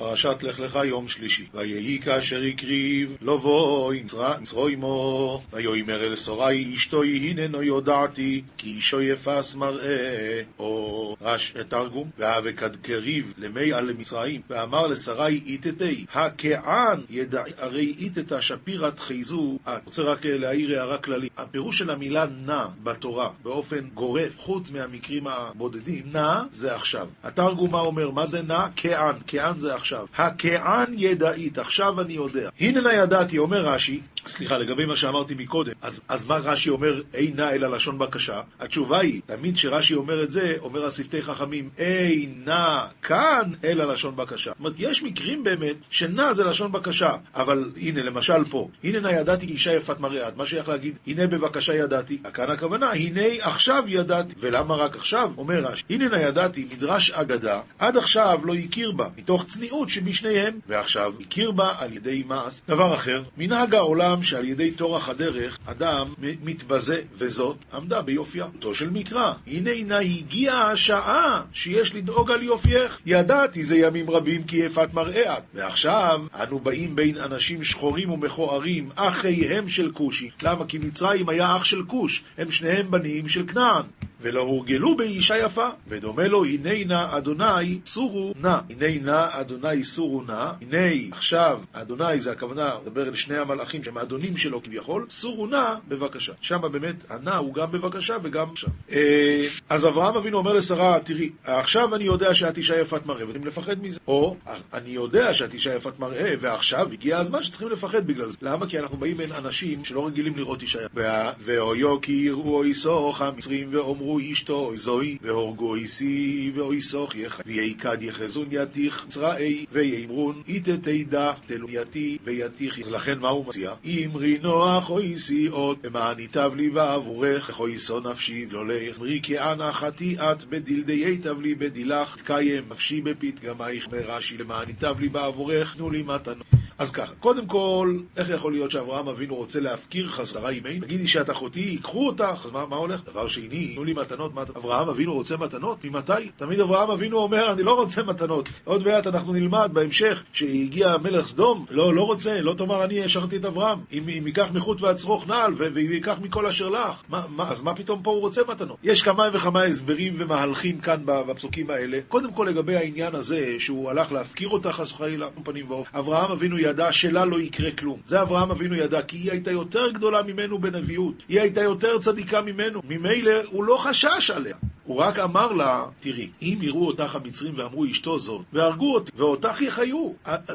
[0.00, 1.46] פרשת לך לך יום שלישי.
[1.54, 4.02] ויהי כאשר הקריב, לא בואי
[4.40, 12.10] מצרו עמו, ויאמר אל סורי אשתו הננו יודעתי, כי אישו יפס מראה, או רש תרגום,
[12.18, 19.82] והאבקד קריב למי על למצרים, ואמר לשרי איתתי, הכען ידע, הרי איתתה שפירת חייזו, את.
[19.84, 26.02] רוצה רק להעיר הערה כללית, הפירוש של המילה נע בתורה, באופן גורף, חוץ מהמקרים הבודדים,
[26.12, 27.08] נע זה עכשיו.
[27.22, 28.10] התרגום מה אומר?
[28.10, 28.66] מה זה נע?
[28.76, 29.89] כען, כען זה עכשיו.
[30.16, 32.50] הכען ידעית, עכשיו אני יודע.
[32.60, 37.02] הנה נא ידעתי, אומר רש"י, סליחה, לגבי מה שאמרתי מקודם, אז, אז מה רש"י אומר,
[37.14, 38.40] אינה אלא לשון בקשה?
[38.60, 44.50] התשובה היא, תמיד כשרש"י אומר את זה, אומר השפתי חכמים, אינה כאן אלא לשון בקשה.
[44.50, 49.08] זאת אומרת, יש מקרים באמת שנע זה לשון בקשה, אבל הנה, למשל פה, הנה נא
[49.08, 54.34] ידעתי אישה יפת מראה, מה שייך להגיד, הנה בבקשה ידעתי, כאן הכוונה, הנה עכשיו ידעתי,
[54.40, 55.30] ולמה רק עכשיו?
[55.38, 60.58] אומר רש"י, הנה נא ידעתי, מדרש אגדה, עד עכשיו לא הכיר בה, מתוך צניעות שבשניהם,
[60.66, 62.60] ועכשיו הכיר בה על ידי מעש.
[62.68, 68.44] דבר אחר, מנהג העולם העולם שעל ידי טורח הדרך אדם מתבזה, וזאת עמדה ביופייה.
[68.44, 72.98] אותו של מקרא, הנה הנה הגיעה השעה שיש לדאוג על יופייך.
[73.06, 75.42] ידעתי זה ימים רבים כי יפת מראה את.
[75.54, 80.30] ועכשיו אנו באים בין אנשים שחורים ומכוערים, אחיהם של כושי.
[80.42, 80.66] למה?
[80.66, 83.82] כי מצרים היה אח של כוש, הם שניהם בנים של כנען.
[84.22, 88.58] ולא הורגלו באישה יפה, ודומה לו, הנה נא אדוני סורו נא.
[88.70, 90.50] הנה נא אדוני סורו נא.
[90.60, 95.74] הנה עכשיו אדוני זה הכוונה, מדבר אל שני המלאכים שהם האדונים שלו כביכול, סורו נא
[95.88, 96.32] בבקשה.
[96.40, 98.70] שם באמת הנא הוא גם בבקשה וגם עכשיו.
[98.92, 103.44] אה, אז אברהם אבינו אומר לשרה, תראי, עכשיו אני יודע שאת אישה יפת מראה, ואתם
[103.44, 104.00] לפחד מזה.
[104.08, 104.36] או,
[104.72, 108.36] אני יודע שאת אישה יפת מראה, ועכשיו הגיע הזמן שצריכים לפחד בגלל זה.
[108.42, 108.66] למה?
[108.66, 111.00] כי אנחנו באים בין אנשים שלא רגילים לראות אישה יפת.
[111.40, 118.02] ואויו כי יראו אוי סוך המצרים ואומרו אמרו אשתו זוהי, והורגו איסי ואויסוך יחי, ויעקד
[118.02, 122.78] יחזון יתיך צראי, ויאמרון איתה תדע תלוייתי ויתיך.
[122.78, 123.72] אז לכן מה הוא מציע?
[123.86, 129.72] אמרי נוח אויסי עוד, למען ייטב לי בעבורך, איך אויסו נפשי לא לך, אמרי כאנה
[129.72, 136.02] חטיאת בדלדי ייטב לי בדילך, תקיים נפשי בפתגמייך ברש"י, למען ייטב לי בעבורך, תנו לי
[136.02, 136.46] מתנות.
[136.80, 140.84] אז ככה, קודם כל, איך יכול להיות שאברהם אבינו רוצה להפקיר חזרה אימנו?
[140.84, 143.04] תגידי שאת אחותי, ייקחו אותך, אז מה, מה הולך?
[143.04, 144.56] דבר שני, תנו לי מתנות, מת...
[144.56, 145.84] אברהם אבינו רוצה מתנות?
[145.84, 146.12] ממתי?
[146.36, 148.48] תמיד אברהם אבינו אומר, אני לא רוצה מתנות.
[148.64, 153.36] עוד מעט אנחנו נלמד בהמשך, שהגיע מלך סדום, לא, לא רוצה, לא תאמר אני השארתי
[153.36, 153.78] את אברהם.
[153.92, 158.02] אם, אם ייקח מחוט והצרוך נעל, וייקח מכל אשר לך, מה, מה, אז מה פתאום
[158.02, 158.76] פה הוא רוצה מתנות?
[158.82, 161.98] יש כמה וכמה הסברים ומהלכים כאן בפסוקים האלה.
[162.08, 165.98] קודם כל לגבי העניין הזה, שהוא הלך להפקיר אותה חס וחלילה, פנים ואופן.
[165.98, 168.00] אברהם אבינו ידע שלה לא יקרה כלום.
[168.04, 171.14] זה אברהם אבינו ידע, כי היא הייתה יותר גדולה ממנו בנביאות.
[171.28, 172.80] היא הייתה יותר צדיקה ממנו.
[172.84, 174.56] ממילא הוא לא חשש עליה.
[174.90, 179.60] הוא רק אמר לה, תראי, אם יראו אותך המצרים ואמרו אשתו זאת, והרגו אותי, ואותך
[179.60, 180.10] יחיו,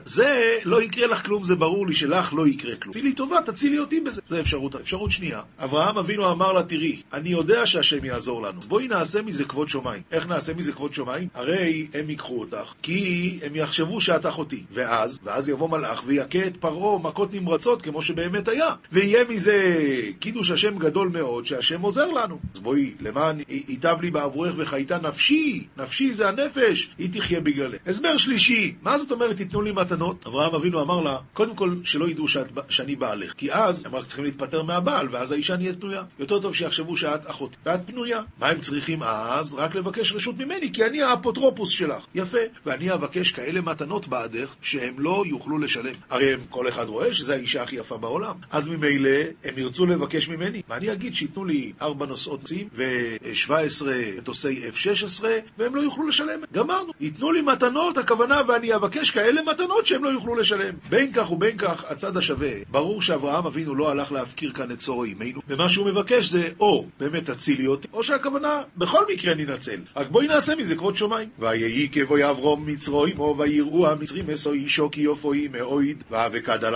[0.06, 2.92] זה לא יקרה לך כלום, זה ברור לי שלך לא יקרה כלום.
[2.92, 4.22] תצילי טובה, תצילי אותי בזה.
[4.28, 4.76] זו אפשרות.
[4.76, 9.22] אפשרות שנייה, אברהם אבינו אמר לה, תראי, אני יודע שהשם יעזור לנו, אז בואי נעשה
[9.22, 10.02] מזה כבוד שמיים.
[10.12, 11.28] איך נעשה מזה כבוד שמיים?
[11.34, 14.64] הרי הם ייקחו אותך, כי הם יחשבו שאת אחותי.
[14.74, 18.70] ואז, ואז יבוא מלאך ויכה את פרעה מכות נמרצות, כמו שבאמת היה.
[18.92, 19.76] ויהיה מזה
[20.20, 22.40] קידוש השם גדול מאוד, שהשם עוזר לנו.
[22.54, 27.82] אז בואי, למען ייטב לי בעבורך וחייתה נפשי, נפשי זה הנפש, היא תחיה בגללך.
[27.88, 30.28] הסבר שלישי, מה זאת אומרת תיתנו לי מתנות?
[30.28, 34.06] אברהם אבינו אמר לה, קודם כל שלא ידעו שאת, שאני בעלך, כי אז הם רק
[34.06, 36.04] צריכים להתפטר מהבעל, ואז האישה נהיית פנויה.
[36.20, 38.22] יותר טוב שיחשבו שאת אחות, ואת פנויה.
[38.40, 39.54] מה הם צריכים אז?
[39.54, 42.06] רק לבקש רשות ממני, כי אני האפוטרופוס שלך.
[42.16, 42.38] יפה.
[42.66, 45.94] ואני אבקש כאלה מתנות בעדך, שהם לא יוכלו לשלם.
[46.10, 48.36] הרי הם, כל אחד רואה שזו האישה הכי יפה בעולם.
[48.52, 49.10] אז ממילא
[49.44, 50.62] הם ירצו לבקש ממני.
[50.70, 53.86] ואני אגיד שייתנו לי ארבע נושאות צים ו-17
[54.18, 55.24] מטוסי F-16,
[55.58, 56.40] והם לא יוכלו לשלם.
[56.54, 56.92] גמרנו.
[57.00, 60.74] ייתנו לי מתנות, הכוונה, ואני אבקש כאלה מתנות שהם לא יוכלו לשלם.
[60.90, 62.52] בין כך ובין כך, הצד השווה.
[62.72, 66.86] ברור שאברהם אבינו לא הלך להפקיר כאן את צורו אימנו, ומה שהוא מבקש זה או
[67.00, 69.80] באמת תצילי אותי, או שהכוונה, בכל מקרה ננצל.
[69.96, 71.30] רק בואי נעשה מזה כבוד שמיים.
[71.40, 76.76] ויהי כבוי אברום מצרו עמו, ויראו המצרים מסו אישו כי יופוי מאויד, וכד על,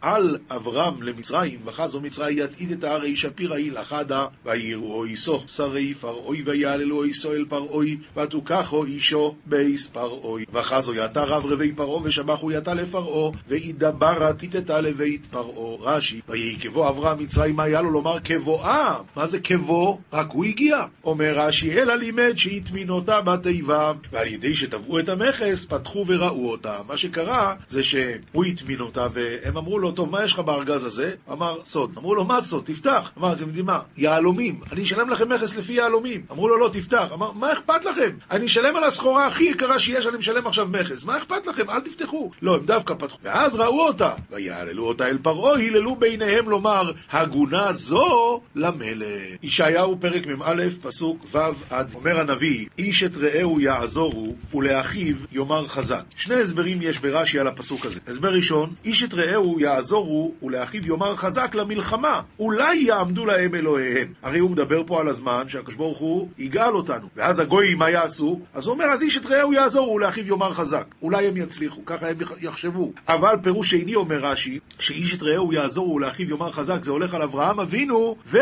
[0.00, 6.42] עאל אברם למצרים, וחזו מצראי ית אתתא ארי שפירא היא לחדא, ויראו אותה שרי פרעה
[6.66, 10.44] ויהללו אותה אל פרעה, ותוקח האישה בית פרעה.
[10.52, 15.76] וחזו יתה רברבי פרעה, ושבחו יתה לפרעה, ואידברת אתתא לבית פרעה.
[15.80, 18.98] רש"י, ויהי כבוא אברהם מצרים, היה לו לומר כבואה?
[19.16, 19.96] מה זה כבוא?
[20.12, 20.84] רק הוא הגיע.
[21.04, 26.78] אומר רש"י, אלא לימד שהטמינותה בתיבה, ועל ידי שטבעו את המכס, פתחו וראו אותה.
[26.88, 31.10] מה שקרה זה שהוא הטמין אותה, והם אמרו לו, טוב, מה יש לך בארגז הזה?
[31.32, 31.90] אמר, סוד.
[31.98, 32.64] אמרו לו, מה סוד?
[32.64, 33.12] תפתח.
[33.18, 33.80] אמר, אתם יודעים מה?
[33.96, 34.60] יהלומים.
[34.72, 36.22] אני אשלם לכם מכס לפי יהלומים.
[36.32, 37.08] אמרו אמרו לו, לא, תפתח.
[37.12, 38.10] אמר, מה אכפת לכם?
[38.30, 41.04] אני אשלם על הסחורה הכי יקרה שיש, אני משלם עכשיו מכס.
[41.04, 41.70] מה אכפת לכם?
[41.70, 42.30] אל תפתחו.
[42.42, 43.18] לא, הם דווקא פתחו.
[43.22, 49.06] ואז ראו אותה, ויעללו אותה אל פרעה, היללו ביניהם לומר, הגונה זו למלך.
[49.42, 51.38] ישעיהו פרק מ"א, פסוק ו'
[51.70, 56.02] עד, אומר הנביא, איש את רעהו יעזורו, ולאחיו יאמר חזק.
[56.16, 58.00] שני הסברים יש ברש"י על הפסוק הזה.
[58.06, 62.20] הסבר ראשון, איש את רעהו יעזורו, ולאחיו יאמר חזק למלחמה.
[62.38, 64.12] אולי יעמדו להם אלוהיהם.
[64.22, 67.08] הרי הוא מדבר פה על הזמן שהקדוש ברוך הוא יגאל אותנו.
[67.16, 68.40] ואז הגויים, מה יעשו?
[68.54, 70.86] אז הוא אומר, אז איש את רעהו יעזורו, ולאחיו יאמר חזק.
[71.02, 72.92] אולי הם יצליחו, ככה הם יחשבו.
[73.08, 77.22] אבל פירוש שני אומר רש"י, שאיש את רעהו יעזורו, ולאחיו יאמר חזק, זה הולך על
[77.22, 78.36] אברהם אבינו, ושם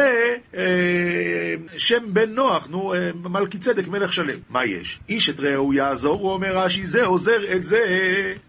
[1.94, 4.38] אה, בן נוח, נו, אה, מלכי צדק מלך שלם.
[4.50, 5.00] מה יש?
[5.08, 7.84] איש את רעהו יעזור, הוא אומר רש"י, זה עוזר את זה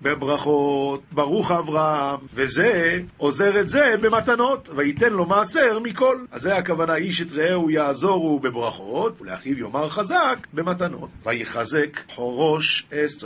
[0.01, 6.18] בברכות, ברוך אברהם, וזה עוזר את זה במתנות, וייתן לו מעשר מכל.
[6.31, 11.09] אז זה הכוונה, איש את רעהו יעזורו בברכות, ולאחיו יאמר חזק במתנות.
[11.25, 13.23] ויחזק חורוש אס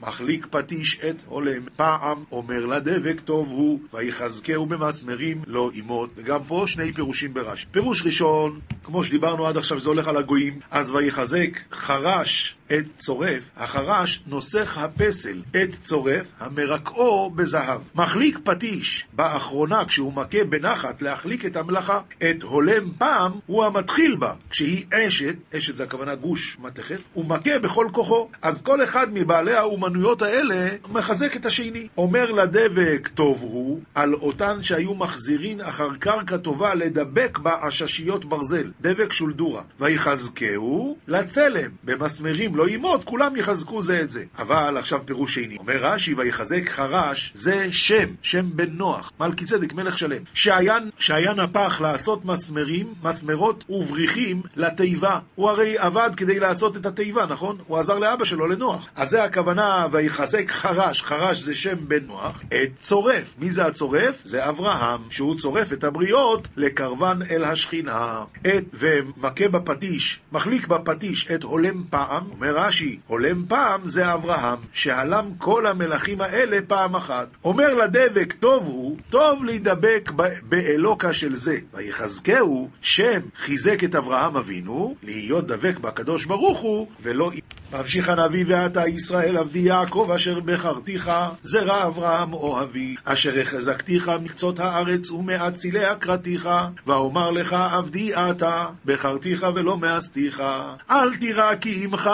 [0.00, 6.10] מחליק פטיש את הולם פעם, אומר לדבק טוב הוא, ויחזקהו במסמרים לא ימות.
[6.16, 7.66] וגם פה שני פירושים ברש"י.
[7.70, 13.42] פירוש ראשון, כמו שדיברנו עד עכשיו, זה הולך על הגויים, אז ויחזק חרש את צורף,
[13.56, 17.80] החרש נוסך הפסל את צורף, המרקעו בזהב.
[17.94, 22.00] מחליק פטיש באחרונה, כשהוא מכה בנחת להחליק את המלאכה,
[22.30, 27.58] את הולם פעם הוא המתחיל בה, כשהיא אשת, אשת זה הכוונה גוש מתכת, הוא מכה
[27.58, 28.28] בכל כוחו.
[28.42, 31.88] אז כל אחד מבעלי האומנויות האלה מחזק את השני.
[31.98, 38.70] אומר לדבק טוב הוא, על אותן שהיו מחזירין אחר קרקע טובה לדבק בה עששיות ברזל,
[38.80, 39.62] דבק שולדורה.
[39.80, 44.24] ויחזקהו לצלם, במסמרים לא ימות, כולם יחזקו זה את זה.
[44.38, 45.56] אבל עכשיו פירוש שני.
[45.58, 51.32] אומר רש"י, ויחזק חרש, זה שם, שם בן נוח, מלכי צדק, מלך שלם, שהיה, שהיה
[51.32, 55.18] נפח לעשות מסמרים, מסמרות ובריחים לתיבה.
[55.34, 57.58] הוא הרי עבד כדי לעשות את התיבה, נכון?
[57.66, 58.88] הוא עזר לאבא שלו, לנוח.
[58.96, 63.34] אז זה הכוונה, ויחזק חרש, חרש זה שם בן נוח, את צורף.
[63.38, 64.20] מי זה הצורף?
[64.24, 68.22] זה אברהם, שהוא צורף את הבריות לקרבן אל השכינה.
[68.40, 75.30] את, ומכה בפטיש, מחליק בפטיש את הולם פעם, אומר רש"י, הולם פעם זה אברהם, שהלם
[75.38, 77.26] כל המלכים האלה פעם אחת.
[77.44, 81.56] אומר לדבק, טוב הוא, טוב להידבק באלוקה של זה.
[81.74, 87.30] ויחזקהו, שם חיזק את אברהם אבינו, להיות דבק בקדוש ברוך הוא, ולא...
[87.72, 91.10] ממשיך הנביא ואתה ישראל עבדי יעקב אשר בחרתיך
[91.40, 96.48] זרע אברהם אוהבי אשר החזקתיך מקצות הארץ ומאציליה קראתיך
[96.86, 100.42] ואומר לך עבדי אתה בחרתיך ולא מאסתיך
[100.90, 102.10] אל תירא כי עמך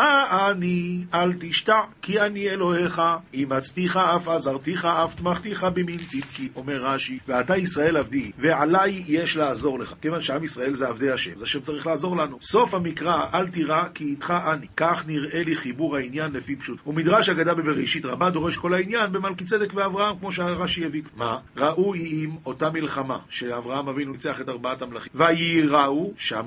[0.51, 3.03] אני אל תשתע כי אני אלוהיך
[3.35, 9.79] אימצתיך אף עזרתיך אף תמכתיך במין צדקי אומר רש"י ואתה ישראל עבדי ועליי יש לעזור
[9.79, 13.49] לך כיוון שעם ישראל זה עבדי השם אז השם צריך לעזור לנו סוף המקרא אל
[13.49, 16.79] תירא כי איתך אני כך נראה לי חיבור העניין לפי פשוט.
[16.87, 21.03] ומדרש אגדה בבראשית רבה דורש כל העניין במלכי צדק ואברהם, כמו שהרש"י הביא.
[21.17, 21.39] מה?
[21.57, 25.13] ראו עם אותה מלחמה שאברהם אבינו ניצח את ארבעת המלכים.
[25.15, 26.43] וייראו, שם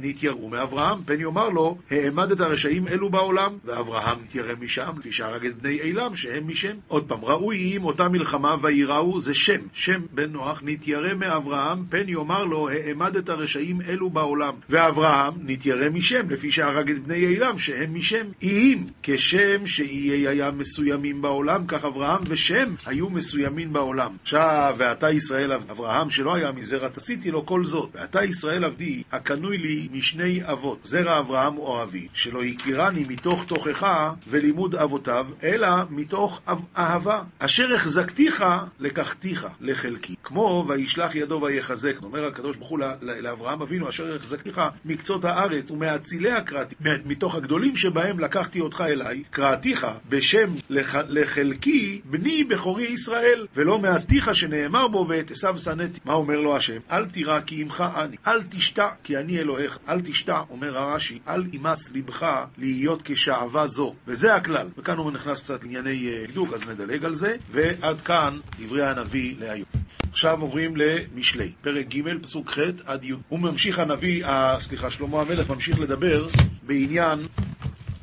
[0.00, 5.46] נתייראו מאברהם, פן יאמר לו, העמד את הרשעים אלו בעולם, ואברהם נתיירא משם, כפי שהרג
[5.46, 6.76] את בני אילם, שהם משם.
[6.88, 12.08] עוד פעם, ראו עם אותה מלחמה וייראו, זה שם, שם בן נוח, נתיירא מאברהם, פן
[12.08, 14.54] יאמר לו, העמד את הרשעים אלו בעולם.
[14.70, 18.26] ואברהם נתיירא משם, לפי שהרג את בני אילם, שהם משם.
[18.42, 24.16] אם כשם שאיי היה מסוימים בעולם, כך אברהם ושם היו מסוימים בעולם.
[24.22, 27.88] עכשיו, ואתה ישראל אברהם, שלא היה מזרע תסיתי לו כל זאת.
[27.94, 34.12] ואתה ישראל עבדי, הקנוי לי משני אבות, זרע אברהם או אבי, שלא הכירני מתוך תוכחה
[34.28, 36.40] ולימוד אבותיו, אלא מתוך
[36.78, 37.22] אהבה.
[37.38, 38.44] אשר החזקתיך,
[38.80, 40.14] לקחתיך לחלקי.
[40.24, 41.94] כמו וישלח ידו ויחזק.
[42.02, 46.74] אומר הקדוש ברוך הוא לאברהם אבינו, אשר החזקתיך מקצות הארץ ומאציליה קראתי.
[47.04, 50.94] מתוך הגדולים שבהם לקחתי אותך אליי, קראתיך בשם לח...
[51.08, 56.00] לחלקי בני בכורי ישראל, ולא מאסתיך שנאמר בו ואת עשיו שנאתי.
[56.04, 56.78] מה אומר לו השם?
[56.90, 58.42] אל תירא כי עמך אני, אל
[58.84, 59.78] תשתע כי אני אלוהיך.
[59.88, 63.94] אל תשתע, אומר הרש"י, אל ימס לבך להיות כשעבה זו.
[64.06, 64.68] וזה הכלל.
[64.78, 67.36] וכאן הוא נכנס קצת לענייני דקדוק, אז נדלג על זה.
[67.50, 69.66] ועד כאן דברי הנביא להיום.
[70.12, 73.12] עכשיו עוברים למשלי, פרק ג', פסוק ח' עד י'.
[73.28, 74.24] הוא ממשיך הנביא,
[74.58, 76.26] סליחה, שלמה המלך ממשיך לדבר
[76.62, 77.18] בעניין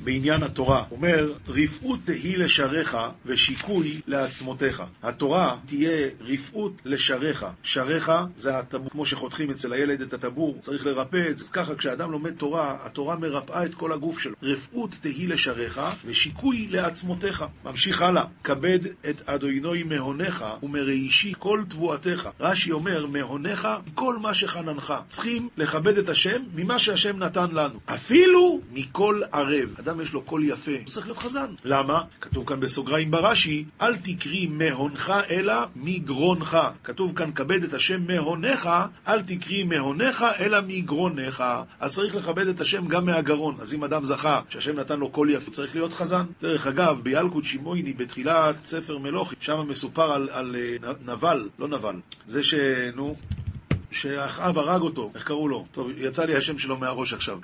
[0.04, 0.84] בעניין התורה.
[0.92, 4.84] אומר, רפאות תהי לשריך ושיקוי לעצמותיך.
[5.04, 7.46] התורה תהיה רפאות לשריך.
[7.64, 11.44] שריך זה הטבור, כמו שחותכים אצל הילד את הטבור, צריך לרפא את זה.
[11.44, 14.36] אז ככה, כשאדם לומד תורה, התורה מרפאה את כל הגוף שלו.
[14.44, 17.46] רפאות תהי לשריך ושיקוי לעצמותיך.
[17.66, 18.80] ממשיך הלאה, כבד
[19.10, 22.30] את אדוני מהונך ומראשי כל תבואתך.
[22.40, 24.94] רש"י אומר, מהונך כל מה שחננך.
[25.08, 27.80] צריכים לכבד את השם ממה שהשם נתן לנו.
[27.86, 29.76] אפילו מכל ערב.
[29.92, 31.46] אדם יש לו קול יפה, הוא צריך להיות חזן.
[31.64, 32.02] למה?
[32.22, 36.58] כתוב כאן בסוגריים ברש"י, אל תקרי מהונך אלא מגרונך.
[36.84, 38.70] כתוב כאן, כבד את השם מהונך,
[39.08, 41.44] אל תקרי מהונך אלא מגרונך.
[41.80, 43.56] אז צריך לכבד את השם גם מהגרון.
[43.60, 46.26] אז אם אדם זכה שהשם נתן לו קול יפה, הוא צריך להיות חזן.
[46.42, 51.96] דרך אגב, בילקוט שימויני, בתחילת ספר מלוכי, שם מסופר על, על, על נבל, לא נבל,
[52.28, 52.54] זה ש...
[52.96, 53.16] נו...
[53.92, 55.66] שאחאב הרג אותו, איך קראו לו?
[55.72, 57.40] טוב, יצא לי השם שלו מהראש עכשיו.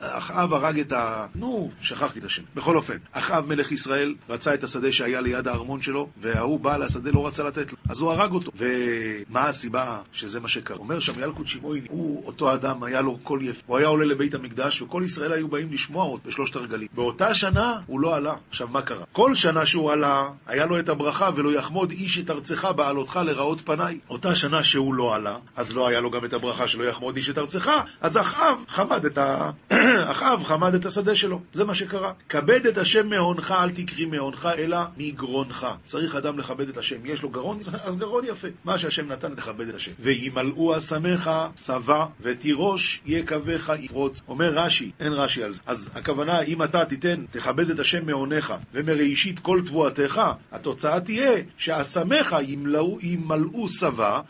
[0.00, 1.26] אחאב הרג את ה...
[1.34, 2.42] נו, שכחתי את השם.
[2.54, 7.10] בכל אופן, אחאב מלך ישראל רצה את השדה שהיה ליד הארמון שלו, וההוא בעל השדה
[7.10, 8.50] לא רצה לתת לו, אז הוא הרג אותו.
[8.56, 10.76] ומה הסיבה שזה מה שקרה?
[10.76, 13.62] אומר שם ילקוט שמעון, הוא אותו אדם, היה לו קול יפה.
[13.66, 16.88] הוא היה עולה לבית המקדש, וכל ישראל היו באים לשמוע אותו בשלושת הרגלים.
[16.94, 18.34] באותה שנה הוא לא עלה.
[18.48, 19.04] עכשיו, מה קרה?
[19.12, 23.60] כל שנה שהוא עלה, היה לו את הברכה, ולא יחמוד איש את ארצך בעלותך לראות
[23.60, 23.98] פניי.
[24.10, 27.30] אותה שנה שהוא לא עלה, אז לא היה לו גם את הברכה שלא יחמוד איש
[27.30, 27.70] את ארצך,
[28.00, 29.50] אז אחאב חמד את ה...
[30.12, 31.40] אחאב חמד את השדה שלו.
[31.52, 32.12] זה מה שקרה.
[32.28, 35.66] כבד את השם מהונך, אל תקרי מהונך, אלא מגרונך.
[35.86, 36.96] צריך אדם לכבד את השם.
[37.04, 38.48] יש לו גרון, אז גרון יפה.
[38.64, 39.92] מה שהשם נתן, תכבד את השם.
[40.00, 41.30] וימלאו אסמך
[41.66, 44.22] שבע, ותירוש יקבך יפרוץ.
[44.28, 45.60] אומר רש"י, אין רש"י על זה.
[45.66, 50.20] אז הכוונה, אם אתה תיתן, תכבד את השם מהונך, ומראשית כל תבואתך,
[50.52, 53.66] התוצאה תהיה שאסמך ימלאו, ימלאו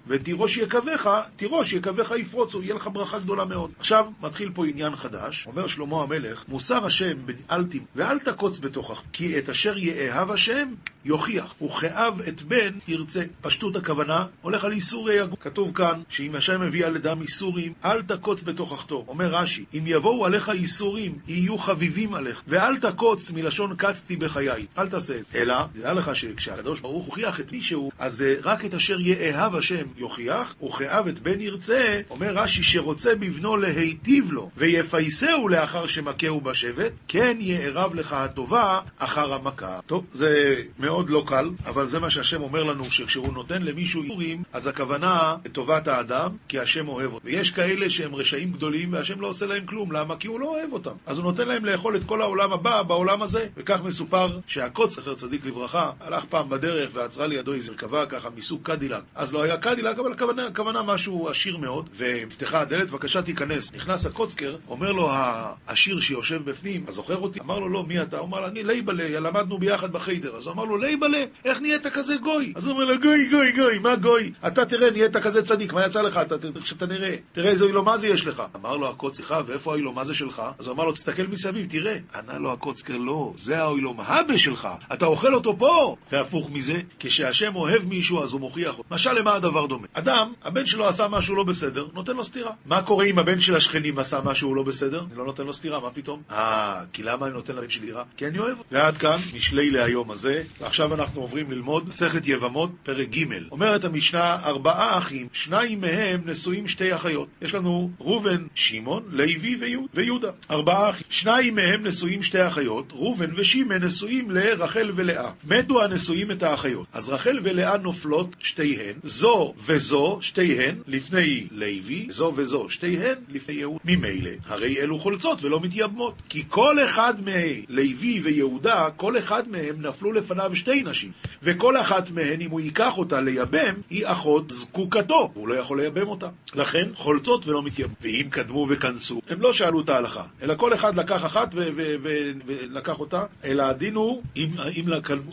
[0.07, 1.00] ותירוש יקבך
[1.37, 3.71] תירוש יקבך יפרוצו, יהיה לך ברכה גדולה מאוד.
[3.78, 5.47] עכשיו, מתחיל פה עניין חדש.
[5.47, 10.69] אומר שלמה המלך, מוסר השם בנעלתים, ואל תקוץ בתוכך, כי את אשר יאהב השם,
[11.04, 13.23] יוכיח, וכאב את בן ירצה.
[13.40, 15.38] פשטות הכוונה, הולך על איסורי הגוף.
[15.40, 19.04] כתוב כאן, שאם השם מביא על אדם איסורים, אל תקוץ בתוכחתו.
[19.09, 24.66] אומר רש"י, אם יבואו עליך איסורים, יהיו חביבים עליך, ואל תקוץ מלשון קצתי בחיי.
[24.78, 25.38] אל תעשה את זה.
[25.38, 30.54] אלא, תדע לך שכשהקדוש ברוך הוכיח את מישהו, אז רק את אשר יאהב השם יוכיח,
[30.62, 37.37] וכאב את בן ירצה, אומר רש"י, שרוצה בבנו להיטיב לו, ויפייסהו לאחר שמכהו בשבט, כן
[37.40, 39.80] יערב לך הטובה אחר המכה.
[39.87, 44.42] טוב, זה מאוד לא קל, אבל זה מה שהשם אומר לנו, שכשהוא נותן למישהו איסורים,
[44.52, 47.26] אז הכוונה לטובת האדם, כי השם אוהב אותו.
[47.26, 49.92] ויש כאלה שהם רשעים גדולים, והשם לא עושה להם כלום.
[49.92, 50.16] למה?
[50.16, 50.94] כי הוא לא אוהב אותם.
[51.06, 53.47] אז הוא נותן להם לאכול את כל העולם הבא בעולם הזה.
[53.56, 58.61] וכך מסופר שהקוץ, זכר צדיק לברכה, הלך פעם בדרך ועצרה לידו איזה מרכבה ככה מסוג
[58.62, 59.02] קדילק.
[59.14, 63.75] אז לא היה קדילק, אבל הכוונה, הכוונה משהו עשיר מאוד, ונפתחה הדלת, בבקשה תיכנס.
[63.75, 67.41] נכנס הקוצקר, אומר לו העשיר שיושב בפנים, אז זוכר אותי?
[67.41, 68.19] אמר לו, לא, מי אתה?
[68.19, 70.37] הוא אמר, אני לייבלה, למדנו ביחד בחיידר.
[70.37, 72.53] אז הוא אמר לו, לייבלה, איך נהיית כזה גוי?
[72.57, 74.33] אז הוא אומר לו, גוי, גוי, גוי, מה גוי?
[74.47, 76.17] אתה תראה, נהיית כזה צדיק, מה יצא לך?
[76.17, 78.43] אתה, שאתה נראה, תראה איזה אילומזה יש לך.
[78.57, 80.43] אמר לו הקוצקר, ואיפה האילומזה שלך?
[80.59, 81.97] אז הוא אמר לו, תסתכל מסביב, תראה.
[82.15, 85.97] ענה לו הקוצקר, לא, זה האילומהבה שלך, אתה אוכל אותו פה.
[86.13, 88.95] והפוך מזה, כשהשם אוהב מישהו, אז הוא מוכיח אותו.
[88.95, 89.87] משל למה הדבר דומה?
[89.93, 92.53] אדם, הבן שלו עשה משהו לא בסדר, נותן לו סטירה.
[92.67, 95.05] מה קורה אם הבן של השכנים עשה משהו לא בסדר?
[95.11, 96.23] אני לא נותן לו סטירה, מה פתאום?
[96.31, 98.05] אה, כי למה אני נותן לבן שלי סטירה?
[98.17, 98.69] כי אני אוהב אותו.
[98.73, 103.25] ועד כאן, משלי להיום הזה, ועכשיו אנחנו עוברים ללמוד מסכת יבמות, פרק ג'.
[103.50, 107.29] אומרת המשנה, ארבעה אחים, שניים מהם נשואים שתי אחיות.
[107.43, 109.57] יש לנו ראובן, שמעון, לוי
[109.95, 110.31] ויהודה.
[110.50, 111.07] ארבעה אחים.
[111.11, 115.31] שניים מהם נשואים שתי אחיות, ראובן ושמעון נשואים לרחל ולאה.
[115.45, 116.87] מתו הנשואים את האחיות.
[116.93, 120.19] אז רחל ולאה נופלות שתיהן, זו וזו
[120.50, 123.80] שתיהן לפני לוי, זו וזו שתיהן לפני יהודה.
[123.85, 126.14] ממילא, הרי אלו חולצות ולא מתייבמות.
[126.28, 131.11] כי כל אחד מלוי ויהודה, כל אחד מהם נפלו לפניו שתי נשים.
[131.42, 135.30] וכל אחת מהן, אם הוא ייקח אותה לייבם, היא אחות זקוקתו.
[135.35, 136.28] הוא לא יכול לייבם אותה.
[136.54, 137.99] לכן, חולצות ולא מתייבמות.
[138.02, 143.25] ואם קדמו וכנסו, הם לא שאלו את ההלכה, אלא כל אחד לקח אחת ולקח אותה,
[143.45, 144.85] אלא הדין הוא, אם, אם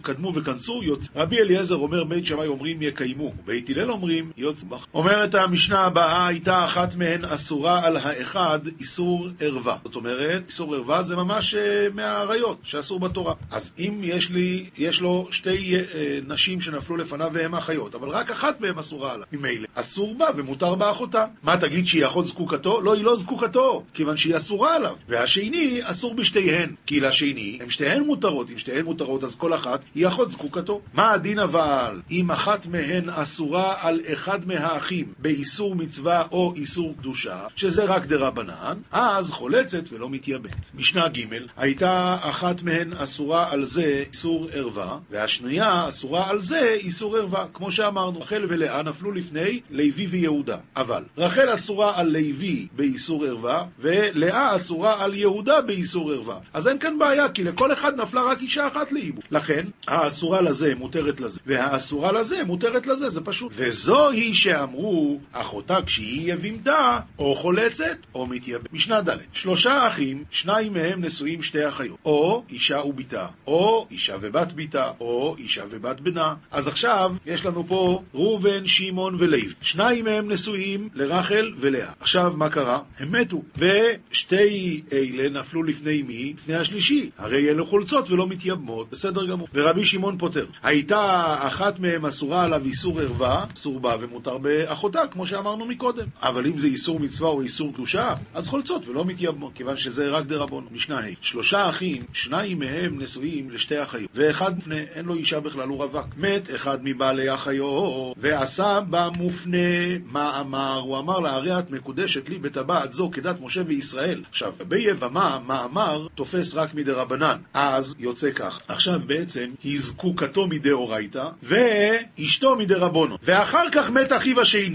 [0.01, 1.11] קדמו וכנסו, יוצא.
[1.15, 4.67] רבי אליעזר אומר, בית שמאי אומרים יקיימו, בית הלל אומרים יוצא.
[5.07, 9.77] אומרת המשנה הבאה, הייתה אחת מהן אסורה על האחד איסור ערווה.
[9.83, 11.57] זאת אומרת, איסור ערווה זה ממש uh,
[11.93, 13.33] מהעריות שאסור בתורה.
[13.51, 18.09] אז אם יש לי, יש לו לו שתי אה, נשים שנפלו לפניו והן אחיות, אבל
[18.09, 19.25] רק אחת מהן אסורה עליו.
[19.31, 21.25] ממילא, אסור בה ומותר בה אחותה.
[21.43, 22.81] מה תגיד שהיא אחות זקוקתו?
[22.81, 24.95] לא, היא לא זקוקתו, כיוון שהיא אסורה עליו.
[25.07, 28.49] והשני, אסור בשתיהן, כי לשני, הן שתיהן מותרות.
[28.51, 30.81] אם שתיהן מותרות, אז כל אחת היא אחות זקוקתו.
[30.93, 37.47] מה הדין אבל, אם אחת מהן אסורה על אחד מהאחים באיסור מצווה או איסור קדושה,
[37.55, 40.55] שזה רק דרבנן, אז חולצת ולא מתייבט.
[40.75, 41.27] משנה ג'
[41.57, 47.45] הייתה אחת מהן אסורה על זה איסור ערווה, והשנייה אסורה על זה איסור ערווה.
[47.53, 50.57] כמו שאמרנו, רחל ולאה נפלו לפני לוי ויהודה.
[50.75, 56.39] אבל רחל אסורה על לוי באיסור ערווה, ולאה אסורה על יהודה באיסור ערווה.
[56.53, 59.21] אז אין כאן בעיה, כי לכל אחד נפלה רק אישה אחת לאיבו.
[59.31, 63.51] לכן, האסורה לזה מותרת לזה, והאסורה לזה מותרת לזה, זה פשוט.
[63.55, 64.86] וזוהי שאמרו,
[65.31, 68.73] אחותה כשהיא יבימתה, או חולצת, או מתייבמת.
[68.73, 74.51] משנה ד' שלושה אחים, שניים מהם נשואים שתי אחיות, או אישה ובתה, או אישה ובת
[74.55, 76.33] בתה, או אישה ובת בנה.
[76.51, 79.47] אז עכשיו, יש לנו פה ראובן, שמעון ולוי.
[79.61, 81.91] שניים מהם נשואים לרחל ולאה.
[81.99, 82.79] עכשיו, מה קרה?
[82.99, 83.41] הם מתו.
[83.57, 86.33] ושתי אלה נפלו לפני מי?
[86.37, 87.09] לפני השלישי.
[87.17, 89.47] הרי אלו חולצות ולא מתייבמות, בסדר גמור.
[89.53, 90.45] ורבי שמעון פותר.
[90.63, 94.37] הייתה אחת מהם אסורה עליו איסור ערווה, אסור בה ומותר
[94.77, 96.07] באחותה, כמו שאמרנו מקודם.
[96.21, 100.25] אבל אם זה איסור מצווה או איסור קדושה, אז חולצות ולא מתייבמות, כיוון שזה רק
[100.25, 100.67] דרבון.
[100.71, 105.67] משנה ה' שלושה אחים, שניים מהם נשואים לשתי אחיות, ואחד מפנה, אין לו אישה בכלל,
[105.67, 106.05] הוא רווק.
[106.17, 109.57] מת אחד מבעלי אחיות, ועשה בה מופנה,
[110.05, 110.79] מה אמר?
[110.79, 114.23] הוא אמר לה, הרי את מקודשת לי בטבעת זו כדת משה וישראל.
[114.29, 117.37] עכשיו, ביבמה, מה אמר, תופס רק מדרבנן.
[117.53, 118.61] אז יוצא כך.
[118.67, 123.17] עכשיו בעצם, היא זקוקתו מדאורייתא, ואשתו מדרבונו.
[123.23, 124.66] ואחר כך מת אחיו השני,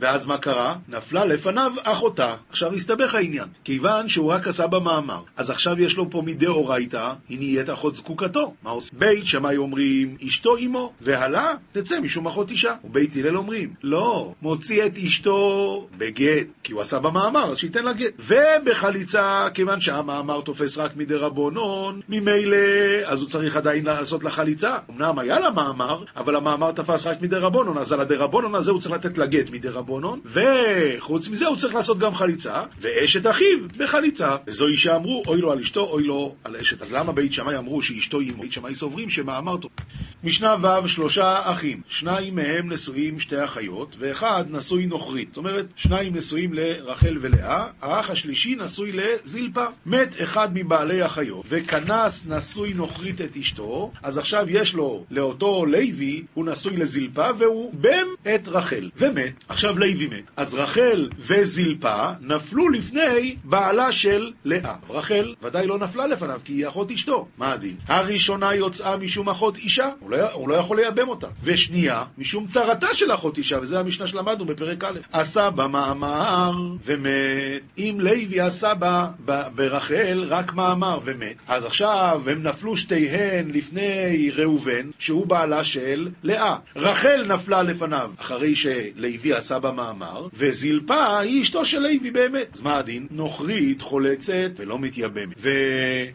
[0.00, 0.76] ואז מה קרה?
[0.88, 2.34] נפלה לפניו אחותה.
[2.50, 5.22] עכשיו הסתבך העניין, כיוון שהוא רק עשה במאמר.
[5.36, 8.54] אז עכשיו יש לו פה מדאורייתא, היא נהיית אחות זקוקתו.
[8.62, 8.96] מה עושה?
[8.98, 12.74] בית שמאי אומרים, אשתו אמו, והלה תצא משום אחות אישה.
[12.84, 17.92] ובית הלל אומרים, לא, מוציא את אשתו בגט, כי הוא עשה במאמר, אז שייתן לה
[17.92, 18.12] גט.
[18.18, 22.56] ובחליצה, כיוון שהמאמר תופס רק מדרבנון, ממילא,
[23.04, 24.76] אז הוא צריך עדיין לעשות לה חליצה.
[24.90, 28.94] אמנם היה לה מאמר, אבל המאמר תפס רק מדרבנון, אז על הדרבנון הזה הוא צריך
[28.94, 34.36] לתת לה גט מדרבנון, וחוץ מזה הוא צריך לעשות גם חליצה, ואשת אחיו בחליצה.
[34.46, 36.82] וזוהי שאמרו, אוי לו על אשתו, אוי לו על אשת.
[36.82, 38.42] אז למה בית שמאי אמרו שאשתו אמו?
[38.42, 39.70] בית שמאי סוברים שמאמר טוב.
[40.24, 45.28] משנה ו' שלושה אחים, שניים מהם נשואים שתי אחיות, ואחד נשוי נוכרית.
[45.28, 49.64] זאת אומרת, שניים נשואים לרחל ולאה, האח השלישי נשוי לזלפה.
[49.86, 56.24] מת אחד מבעלי אחיות, וכנס נשוי נוכרית את אשתו, אז עכשיו יש לו, לאותו לוי,
[56.34, 59.27] הוא נשוי לזלפה, והוא בן את רחל, ומת.
[59.48, 60.24] עכשיו לוי מת.
[60.36, 64.74] אז רחל וזלפה נפלו לפני בעלה של לאה.
[64.90, 67.28] רחל ודאי לא נפלה לפניו, כי היא אחות אשתו.
[67.38, 67.76] מה הדין?
[67.88, 71.26] הראשונה יוצאה משום אחות אישה, הוא לא, הוא לא יכול לייבם אותה.
[71.42, 74.98] ושנייה, משום צרתה של אחות אישה, וזה המשנה שלמדנו בפרק א'.
[75.12, 76.52] עשה בה מאמר
[76.84, 77.62] ומת.
[77.78, 79.08] אם לוי עשה בה
[79.54, 81.36] ברחל רק מאמר ומת.
[81.48, 86.56] אז עכשיו הם נפלו שתיהן לפני ראובן, שהוא בעלה של לאה.
[86.76, 88.56] רחל נפלה לפניו אחרי
[89.12, 92.50] שלוי עשה בה מאמר, וזלפה היא אשתו של לוי באמת.
[92.54, 93.06] אז מה הדין?
[93.10, 95.34] נוכרית, חולצת ולא מתייבמת.
[95.38, 95.48] ו...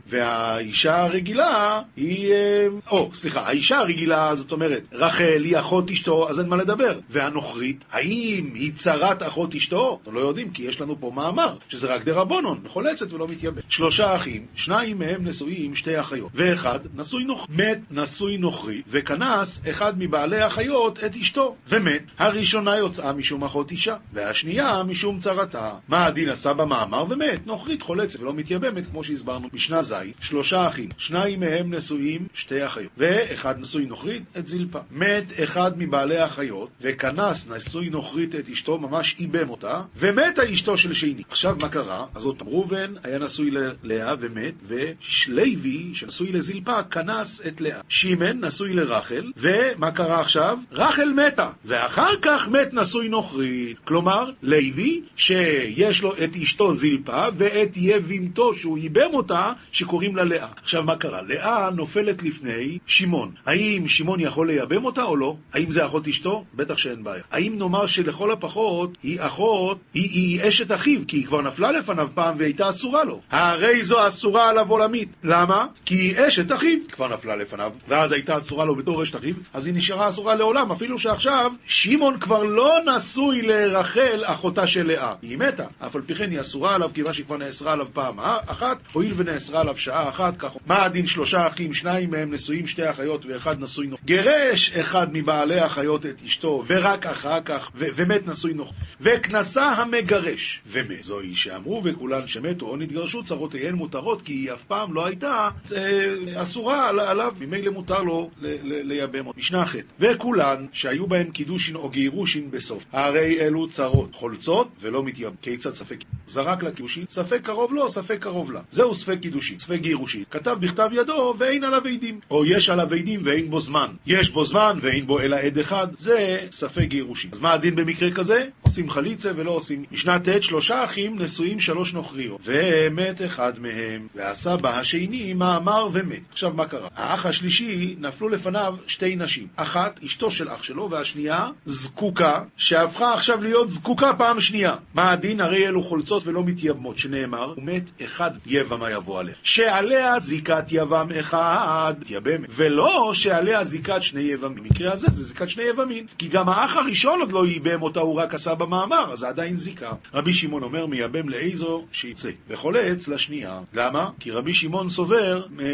[0.08, 2.32] והאישה הרגילה היא...
[2.32, 6.99] אה, או, סליחה, האישה הרגילה, זאת אומרת, רחל היא אחות אשתו, אז אין מה לדבר.
[7.10, 9.99] והנוכרית, האם היא צרת אחות אשתו?
[9.99, 13.63] אנחנו לא יודעים, כי יש לנו פה מאמר, שזה רק דרבונון, חולצת ולא מתייבמת.
[13.69, 17.56] שלושה אחים, שניים מהם נשואים שתי אחיות, ואחד נשוי נוכרי.
[17.56, 22.01] מת נשוי נוכרי, וכנס אחד מבעלי האחיות את אשתו, ומת.
[22.19, 25.72] הראשונה יוצאה משום אחות אישה, והשנייה משום צרתה.
[25.88, 27.48] מה הדין עשה במאמר ומת?
[27.48, 29.48] נוכרית חולצת ולא מתייבמת, כמו שהסברנו.
[29.54, 34.80] משנה ז', שלושה אחים, שניים מהם נשואים שתי אחיות, ואחד נשוי נוכרית את זלפה.
[34.91, 40.93] מת אחד מבעלי האחיות, וכנס נשוי נוכרית את אשתו, ממש איבם אותה, ומתה אשתו של
[40.93, 41.24] שני.
[41.30, 42.06] עכשיו מה קרה?
[42.15, 43.52] אז עוד ראובן היה נשוי
[43.84, 47.82] ללאה ומת, ושלוי, שנשוי לזלפה, כנס את לאה.
[47.88, 50.58] שמן נשוי לרחל, ומה קרה עכשיו?
[50.72, 53.79] רחל מתה, ואחר כך מת נשוי נוכרית.
[53.79, 60.47] כלומר, לוי, שיש לו את אשתו זלפה, ואת יבימתו שהוא ייבם אותה, שקוראים לה לאה.
[60.63, 61.21] עכשיו מה קרה?
[61.21, 63.31] לאה נופלת לפני שמעון.
[63.45, 65.36] האם שמעון יכול לייבם אותה או לא?
[65.53, 66.45] האם זה אחות אשתו?
[66.53, 67.23] בטח שאין בעיה.
[67.31, 72.07] האם נאמר שלכל הפחות היא אחות, היא, היא אשת אחיו, כי היא כבר נפלה לפניו
[72.13, 73.21] פעם והייתה אסורה לו.
[73.31, 75.09] הרי זו אסורה עליו עולמית.
[75.23, 75.65] למה?
[75.86, 79.67] כי היא אשת אחיו, כבר נפלה לפניו, ואז הייתה אסורה לו בתור אשת אחיו, אז
[79.67, 82.62] היא נשארה אסורה לעולם, אפילו שעכשיו שמעון כבר לא
[82.95, 85.13] נשוי לרחל, אחותה של לאה.
[85.21, 88.19] היא מתה, אף על פי כן היא אסורה עליו, כיוון שהיא כבר נאסרה עליו פעם
[88.19, 90.52] אחת, הואיל ונאסרה עליו שעה אחת, כך...
[90.67, 94.06] מה הדין שלושה אחים, שניים מהם נשואים שתי אחיות ואחד אחד נשוי נוכרי.
[94.06, 98.78] גירש אחד מבעלי החיות את אשתו, ורק אחר כך, ו- ומת נשוי נוכרי.
[99.02, 101.04] וכנסה המגרש, ומת.
[101.04, 106.41] זוהי שאמרו וכולן שמתו או נתגרשו, צרותיהן מותרות, כי היא אף פעם לא הייתה אה,
[106.41, 108.30] אסורה על- עליו, ממילא מותר לו
[108.63, 109.39] לייבם אותה.
[109.39, 115.36] משנה ח' וכולן שהיו בהם קידושין או גירושין בסוף, הרי אלו צרות, חולצות ולא מתייבמות.
[115.41, 115.97] כיצד ספק?
[116.27, 118.61] זרק לה קידושין, ספק קרוב לו, ספק קרוב לה.
[118.71, 120.23] זהו ספק קידושין, ספק גירושין.
[120.31, 122.19] כתב בכתב ידו ואין עליו עדים.
[122.31, 123.87] או יש עליו עדים ואין בו זמן.
[124.05, 127.29] יש בו זמן ואין בו אלא עד אחד, זה ספק גירושין.
[127.33, 128.45] אז מה הדין במקרה כזה?
[128.61, 129.83] עושים חליצה ולא עושים.
[129.91, 132.41] משנה ט' שלושה אחים נשואים שלוש נוכריות.
[132.43, 136.21] ומת אחד מהם, ועשה בה השני מאמר ומת.
[136.31, 136.87] עכשיו מה קרה?
[136.95, 139.47] האח השלישי נפלו לפניו שתי נשים.
[139.55, 144.75] אחת אשתו של אח שלו, והשנייה זקוקה, שהפכה עכשיו להיות זקוקה פעם שנייה.
[144.93, 145.41] מה הדין?
[145.41, 149.36] הרי אלו חולצות ולא מתייבמות, שנאמר, ומת אחד יבמה יבוא עליה.
[149.43, 154.63] שעליה זיקת יבם אחד, יבמת, ולא שעליה זיקת שני יבמים.
[154.63, 158.15] במקרה הזה זה זיקת שני יבמים, כי גם האח הראשון עוד לא ייבם אותה, הוא
[158.15, 159.91] רק עשה במאמר, אז זה עדיין זיקה.
[160.13, 163.60] רבי שמעון אומר, מייבם לאיזו שיצא, וחולץ לשנייה.
[163.73, 164.10] למה?
[164.19, 165.65] כי רבי שמעון סובר, אה,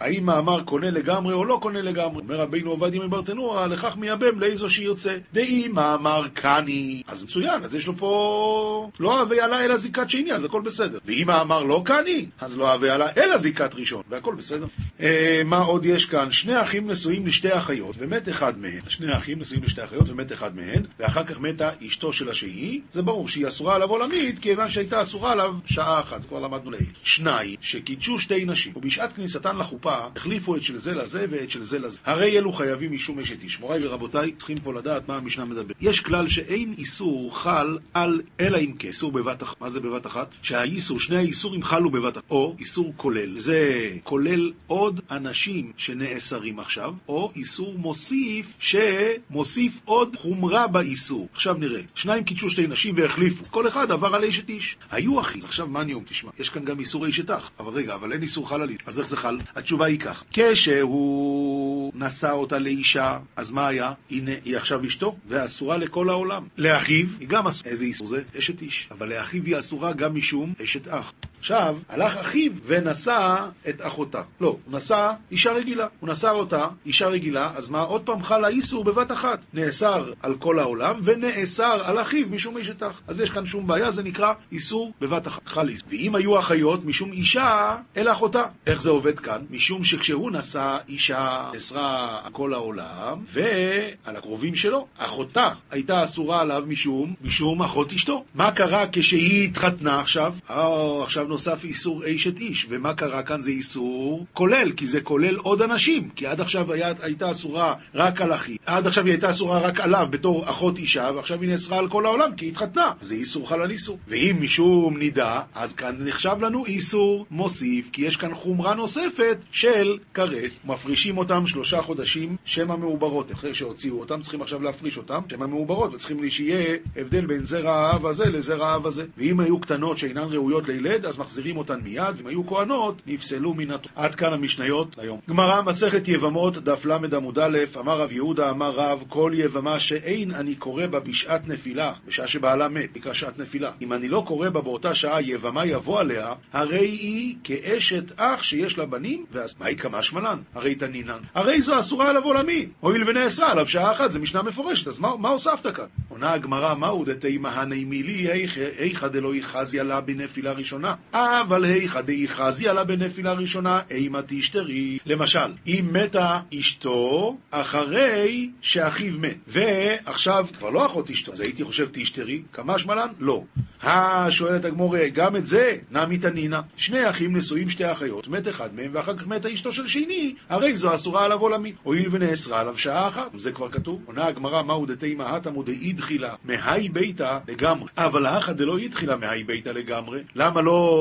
[0.00, 2.22] האם מאמר קונה לגמרי או לא קונה לגמרי.
[2.22, 5.16] אומר רבינו עובדיה מברטנורה, לכך מייבם לאיזו שירצה.
[5.32, 10.32] דאי מאמר קני, אז מצוין, אז יש לו פה לא הווה עלה אלא זיקת שני,
[10.32, 10.98] אז הכל בסדר.
[11.04, 14.66] ואם האמר לא קני, אז לא הווה עלה אלא זיקת ראשון, והכל בסדר.
[15.00, 16.30] אה, מה עוד יש כאן?
[16.30, 18.80] שני אחים נשואים לשתי אחיות, ומת אחד מהן.
[18.88, 23.02] שני אחים נשואים לשתי אחיות, ומת אחד מהן, ואחר כך מתה אשתו של השהי, זה
[23.02, 26.86] ברור שהיא אסורה עליו עולמית, כיוון שהייתה אסורה עליו שעה אחת, זה כבר למדנו לעיל.
[27.02, 31.78] שניים, שקידשו שתי נשים, ובשעת כניסתן לחופה, החליפו את של זה לזה ואת של זה
[31.78, 31.98] לזה.
[32.04, 33.60] הרי אלו חייבים משום אשת איש.
[33.60, 35.74] מוריי ורבותיי, צריכים פה לדעת מה המשנה מדבר.
[35.80, 39.60] יש כלל שאין איסור חל על, אלא אם כן, איסור בבת אחת.
[39.60, 40.34] מה זה בבת אחת?
[40.42, 42.24] שהאיסור, שני האיסורים חלו בבת אחת.
[42.30, 43.38] או איסור כולל.
[43.38, 51.28] זה כולל עוד אנשים שנאסרים עכשיו, או איסור מוסיף, שמוסיף עוד חומרה באיסור.
[51.34, 51.80] עכשיו נראה.
[51.94, 53.44] שניים קידשו שתי נשים והחליפו.
[53.50, 54.76] כל אחד עבר על אשת איש.
[54.90, 55.40] היו אחים.
[55.44, 56.04] עכשיו מה נאום?
[56.06, 57.50] תשמע, יש כאן גם איסור אשת אח.
[57.60, 58.78] אבל רגע, אבל אין איסור חל על איש.
[58.86, 59.38] אז איך זה חל?
[59.56, 60.24] התשובה היא כך.
[60.32, 63.92] כשהוא נשא אותה לאישה, אז מה היה?
[64.10, 66.46] הנה, היא עכשיו אשתו, ואסורה לכל העולם.
[66.58, 67.70] לאחיו, היא גם אסורה.
[67.70, 68.22] איזה איסור זה?
[68.38, 68.88] אשת איש.
[68.90, 71.12] אבל לאחיו היא אסורה גם משום אשת אח.
[71.46, 73.36] עכשיו, הלך אחיו ונשא
[73.68, 74.22] את אחותה.
[74.40, 75.86] לא, הוא נשא אישה רגילה.
[76.00, 77.80] הוא נשא אותה, אישה רגילה, אז מה?
[77.80, 79.38] עוד פעם חל האיסור בבת אחת.
[79.54, 83.00] נאסר על כל העולם, ונאסר על אחיו משום אשת אח.
[83.06, 85.40] אז יש כאן שום בעיה, זה נקרא איסור בבת אחת.
[85.46, 85.88] חל איסור.
[85.90, 88.44] ואם היו אחיות משום אישה, אלא אחותה.
[88.66, 89.42] איך זה עובד כאן?
[89.50, 94.86] משום שכשהוא נשא אישה, נאסרה על כל העולם, ועל הקרובים שלו.
[94.98, 98.24] אחותה הייתה אסורה עליו משום, משום אחות אשתו.
[98.34, 100.34] מה קרה כשהיא התחתנה עכשיו?
[100.50, 102.66] או, עכשיו נוסף איסור אשת איש.
[102.68, 103.40] ומה קרה כאן?
[103.40, 106.08] זה איסור כולל, כי זה כולל עוד אנשים.
[106.16, 108.56] כי עד עכשיו היה, הייתה אסורה רק על אחי.
[108.66, 112.06] עד עכשיו היא הייתה אסורה רק עליו בתור אחות אישה, ועכשיו היא נאסרה על כל
[112.06, 112.92] העולם, כי היא התחתנה.
[113.00, 113.98] זה איסור חל על איסור.
[114.08, 119.98] ואם משום נידה, אז כאן נחשב לנו איסור מוסיף, כי יש כאן חומרה נוספת של
[120.14, 120.50] כרת.
[120.64, 123.32] מפרישים אותם שלושה חודשים שמא מעוברות.
[123.32, 128.06] אחרי שהוציאו אותם, צריכים עכשיו להפריש אותם, שמא מעוברות, וצריכים שיהיה הבדל בין זרע האב
[128.06, 129.04] הזה לזרע האב הזה.
[129.18, 133.70] ואם היו קטנות שאינן ראויות לילד, אז מחזירים אותן מיד, ואם היו כהנות, נפסלו מן
[133.70, 133.94] התורה.
[133.96, 135.20] עד כאן המשניות היום.
[135.28, 140.34] גמרא, מסכת יבמות, דף ל עמוד א', אמר רב יהודה, אמר רב, כל יבמה שאין
[140.34, 143.70] אני קורא בה בשעת נפילה, בשעה שבעלה מת, נקרא שעת נפילה.
[143.82, 148.78] אם אני לא קורא בה באותה שעה יבמה יבוא עליה, הרי היא כאשת אח שיש
[148.78, 150.38] לה בנים, ואז מהי כמה שמלן?
[150.54, 151.18] הרי תנינן.
[151.34, 152.66] הרי זו אסורה עליו עולמי.
[152.80, 155.84] הואיל ונאסרה עליו שעה אחת, זה משנה מפורשת, אז מה, מה הוספת כאן?
[156.08, 160.94] עונה הגמרא, מהו דתימה הנעימילי, היכא דלא יחזיה לה בנפילה ראשונה.
[161.12, 164.98] אבל היכא דאיחזיה לה בנפילה ראשונה, אימה תשתרי.
[165.06, 171.88] למשל, אם מתה אשתו אחרי שאחיו מת, ועכשיו כבר לא אחות אשתו, אז הייתי חושב
[171.92, 173.08] תשתרי, כמה שמלן?
[173.18, 173.42] לא.
[173.82, 176.60] השואלת הגמור, גם את זה נמי תנינא.
[176.76, 180.76] שני אחים נשואים שתי אחיות, מת אחד מהם, ואחר כך מתה אשתו של שני, הרי
[180.76, 181.72] זו אסורה עליו עולמי.
[181.82, 184.02] הואיל ונאסרה עליו שעה אחת, זה כבר כתוב.
[184.06, 187.88] עונה הגמרא, מהו דתימה התמו דאידחילה מהי ביתה לגמרי.
[187.98, 190.20] אבל האחא דלא אידחילה מהי ביתה לגמרי.
[190.34, 190.95] למה לא...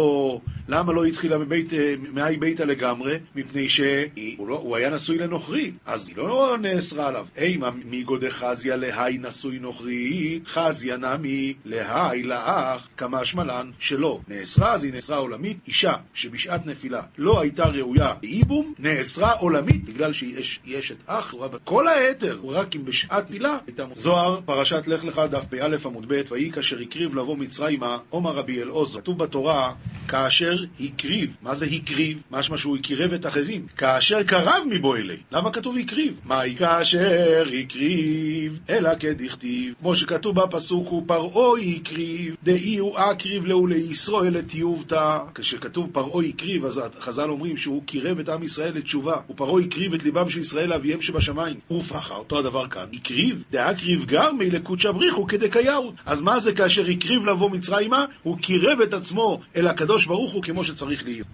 [0.68, 1.70] למה לא התחילה מבית,
[2.12, 3.18] מהי ביתה לגמרי?
[3.36, 7.26] מפני שהוא לא, הוא היה נשוי לנוכרית, אז היא לא נאסרה עליו.
[7.38, 14.20] אימה מגודי חזיה להי נשוי נוכרית, חזיה נמי להי לאח, כמה שמלן שלא.
[14.28, 20.14] נאסרה אז היא נאסרה עולמית, אישה שבשעת נפילה לא הייתה ראויה לאיבום, נאסרה עולמית בגלל
[20.14, 24.04] שהיא אש, אשת אח, כל היתר, רק אם בשעת נפילה הייתה מותרת.
[24.04, 28.62] זוהר, פרשת לך לך, דף פא עמוד ב', ויהי כאשר הקריב לבוא מצרימה, אמר רבי
[28.62, 29.74] אלעזר, כתוב בתורה
[30.08, 31.36] כאשר הקריב.
[31.42, 32.18] מה זה הקריב?
[32.32, 33.66] משמע שהוא הקריב את אחרים.
[33.78, 35.18] כאשר קרב מיבעי ליה.
[35.32, 36.14] למה כתוב הקריב?
[36.26, 38.60] מאי כאשר הקריב?
[38.70, 39.74] אלא כדכתיב.
[39.80, 45.18] כמו שכתוב בפסוק ופרעה הקריב, דאיהו אקריב לון לישראל לתיובתא.
[45.36, 49.16] כשכתוב פרעה הקריב, אז חז"ל אומרים שהוא קירב את עם ישראל לתשובה.
[49.30, 51.56] ופרעה הקריב את ליבם של ישראל לאביהם שבשמיים.
[51.72, 52.86] ופחה, אותו הדבר כאן.
[52.94, 55.94] הקריב, דאקריב גרמיה לקודשא בריך הוא כדקא יאות.
[56.06, 58.06] אז מה זה כאשר הקריב לבוא מצרימה?
[58.24, 61.28] הוא קירב את עצמו אל הקדוש ברוך הוא כמו שצריך להיות.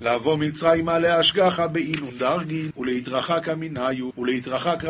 [0.00, 4.84] לבוא מצרימה להשגחה באינון דרגין, ולהתרחק המנהיו, ולהתרחק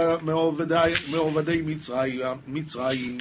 [1.10, 1.62] מעובדי
[2.46, 3.18] מצרים.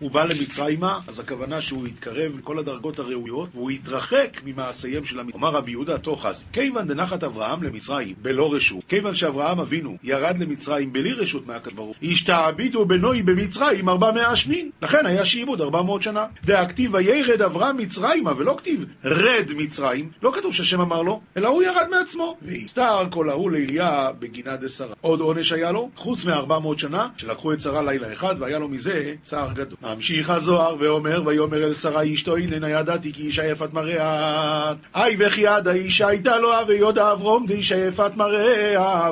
[0.00, 5.44] הוא בא למצרימה, אז הכוונה שהוא יתקרב לכל הדרגות הראויות, והוא יתרחק ממעשיהם של המצרים.
[5.44, 10.92] אמר רבי יהודה תוכס, כיוון דנחת אברהם למצרים בלא רשות, כיוון שאברהם אבינו ירד למצרים
[10.92, 14.70] בלי רשות מהקדוש ברוך הוא, השתעבידו בנוי במצרים ארבע מאה שנים.
[14.82, 16.26] לכן היה שעבוד ארבע מאות שנה.
[16.44, 21.62] דהכתיב וירד אברהם מצרימה, ולא כתיב רד מצרים, לא כתוב שהשם אמר לו, אלא הוא
[21.62, 22.36] ירד מעצמו.
[22.42, 24.94] והסתר כל ההוא לאליה בגינה דשרה.
[25.00, 28.68] עוד עונש היה לו, חוץ מארבע מאות שנה, שלקחו את שרה לילה אחד, והיה לו
[28.68, 29.87] מזה צער גדול.
[29.94, 34.72] ממשיך הזוהר ואומר, ויאמר אל שרה אשתו, הננה ידעתי כי אישה יפת מראה.
[34.94, 39.10] היי וכי עד האישה הייתה לו ויודע אברום דאישה יפת מראה.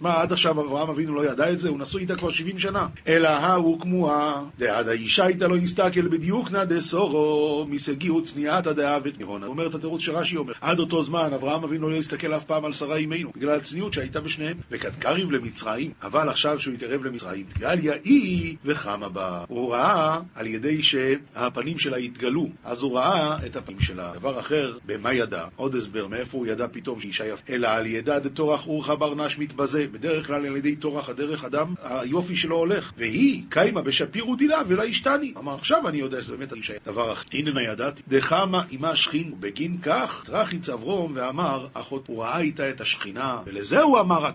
[0.00, 1.68] מה עד עכשיו אברהם אבינו לא ידע את זה?
[1.68, 2.86] הוא נשוי איתה כבר 70 שנה.
[3.08, 9.22] אלא ההוא כמוה, דעד האישה הייתה לו יסתכל בדיוק נא דסורו, מסגיהו צניעתא דאבת.
[9.22, 12.64] הוא אומר את התירוץ שרש"י אומר, עד אותו זמן אברהם אבינו לא הסתכל אף פעם
[12.64, 14.56] על שרה אימנו, בגלל הצניעות שהייתה בשניהם.
[14.70, 19.44] וכד קריב למצרים, אבל עכשיו שהוא התערב למצרים, גל יאי וחמה בה.
[19.48, 24.12] הוא ראה על ידי שהפנים שלה התגלו, אז הוא ראה את הפנים שלה.
[24.14, 25.44] דבר אחר, במה ידע?
[25.56, 27.52] עוד הסבר, מאיפה הוא ידע פתאום שאישה יפה?
[27.52, 29.86] אלא על ידע דתורח אורך ברנש מתבזה.
[29.92, 32.92] בדרך כלל על ידי תורח הדרך אדם, היופי שלו הולך.
[32.96, 35.32] והיא קיימה בשפיר ודילה ולא השתני.
[35.36, 36.74] אמר עכשיו אני יודע שזה באמת האישה.
[36.86, 42.38] דבר אחר, הננה ידעתי, דחמה עמה שכין, ובגין כך טרחיץ אברום ואמר, אחות, הוא ראה
[42.38, 44.30] איתה את השכינה, ולזה הוא אמר,